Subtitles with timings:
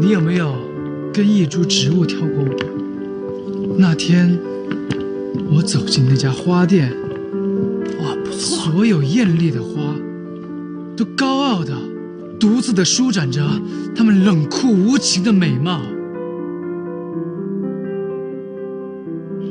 [0.00, 0.54] 你有没有
[1.12, 2.48] 跟一株植物跳过舞？
[3.78, 4.38] 那天
[5.50, 6.90] 我走进那家花店，
[8.00, 8.72] 哇，不错！
[8.72, 9.94] 所有艳丽的花
[10.96, 11.72] 都高傲的、
[12.38, 13.42] 独自的舒展着
[13.94, 15.80] 它们冷酷无情的美貌，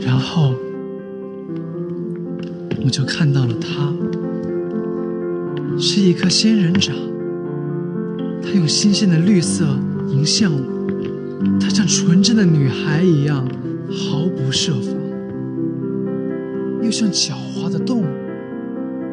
[0.00, 0.54] 然后
[2.84, 3.92] 我就看到了它，
[5.80, 6.94] 是一颗仙人掌，
[8.42, 9.66] 它用新鲜的绿色。
[10.08, 10.60] 迎向我，
[11.60, 13.46] 它像纯真的女孩一样
[13.88, 14.92] 毫不设防，
[16.82, 18.06] 又像狡猾的动物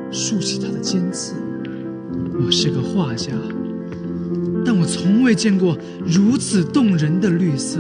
[0.10, 1.36] 竖起它的尖刺。
[2.44, 3.32] 我是个画家，
[4.66, 7.80] 但我从未见过如此动人的绿色。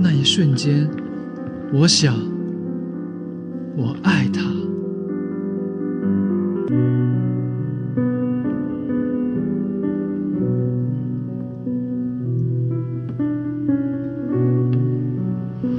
[0.00, 0.90] 那一瞬间，
[1.72, 2.16] 我想，
[3.76, 4.39] 我爱她。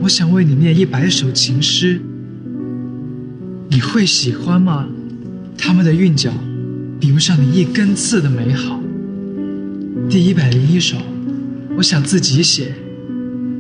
[0.02, 2.02] 我想为你念一百首情诗，
[3.70, 4.88] 你会喜欢吗？
[5.56, 6.32] 他们的韵脚
[7.00, 8.80] 比不上你一根刺的美好。
[10.10, 10.98] 第一百零一首，
[11.78, 12.74] 我想自己写，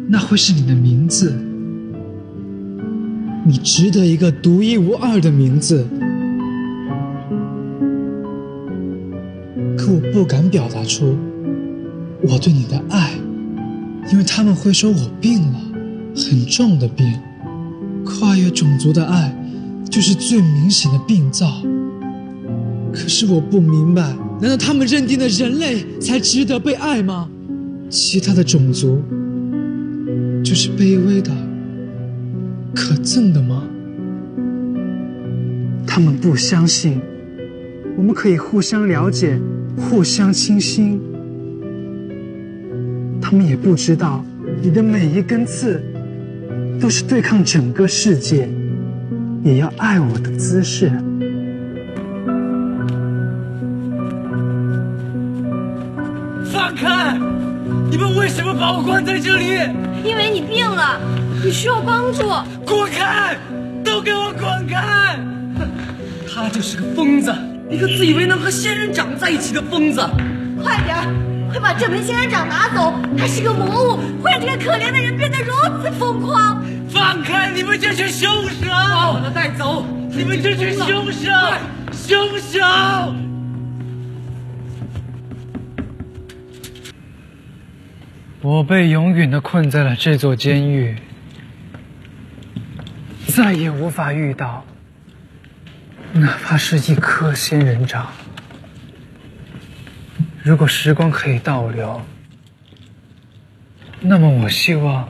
[0.08, 1.31] 那会是你的名字。
[3.45, 5.86] 你值得一个独一无二的名字，
[9.78, 11.16] 可我不敢表达出
[12.23, 13.12] 我对你的爱，
[14.12, 15.70] 因为他们会说我病了。
[16.16, 17.14] 很重的病，
[18.06, 19.36] 跨越种族的爱，
[19.90, 21.64] 就是最明显的病灶。
[22.94, 27.30] 可是我不明白，难道他们认定的人类才值得被爱吗？
[27.90, 29.02] 其他的种族
[30.44, 31.31] 就是卑微的、
[32.75, 33.64] 可憎的吗？
[35.86, 37.02] 他们不相信，
[37.98, 39.40] 我们可以互相了解、
[39.78, 41.02] 互相倾心。
[43.22, 44.24] 他们也不知道，
[44.62, 45.81] 你的每一根刺。
[46.81, 48.50] 都是对抗整个世界，
[49.44, 50.92] 也要爱我的姿势。
[56.52, 57.16] 放开！
[57.91, 59.46] 你们为什么把我关在这里？
[60.03, 61.00] 因为你病了，
[61.44, 62.24] 你需要帮助。
[62.66, 63.38] 滚开！
[63.86, 65.20] 都给我滚开！
[66.28, 67.31] 他就是个疯子，
[67.70, 70.02] 一个自以为能和仙人掌在一起的疯子。
[70.64, 70.97] 快点！
[71.51, 72.94] 快把这枚仙人掌拿走！
[73.17, 75.51] 它是个魔物，会让这个可怜的人变得如
[75.84, 76.63] 此疯狂。
[76.89, 78.67] 放开你们这群凶手！
[78.69, 79.85] 把我的带走！
[80.09, 81.29] 你们这群凶手！
[81.91, 82.59] 凶手！
[88.41, 90.97] 我被永远的困在了这座监狱，
[93.28, 94.66] 再也无法遇到，
[96.13, 98.07] 哪怕是一颗仙人掌。
[100.44, 102.02] 如果时光可以倒流，
[104.00, 105.07] 那么我希望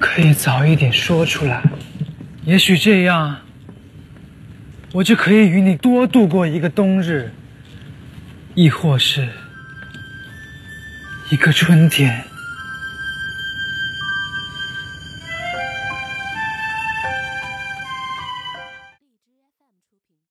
[0.00, 1.62] 可以早一点说出来，
[2.44, 3.38] 也许这样，
[4.92, 7.32] 我就可以与你多度过一个冬日，
[8.54, 9.28] 亦或是
[11.30, 12.24] 一个春天。